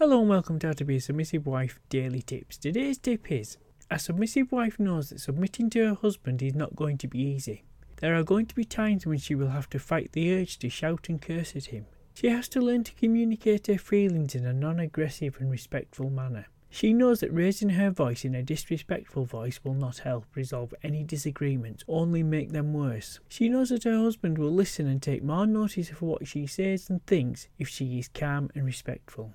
[0.00, 2.56] Hello and welcome to How to Be a Submissive Wife Daily Tips.
[2.56, 3.58] Today's tip is
[3.90, 7.64] A submissive wife knows that submitting to her husband is not going to be easy.
[8.00, 10.70] There are going to be times when she will have to fight the urge to
[10.70, 11.84] shout and curse at him.
[12.14, 16.46] She has to learn to communicate her feelings in a non aggressive and respectful manner.
[16.70, 21.04] She knows that raising her voice in a disrespectful voice will not help resolve any
[21.04, 23.20] disagreements, only make them worse.
[23.28, 26.88] She knows that her husband will listen and take more notice of what she says
[26.88, 29.34] and thinks if she is calm and respectful.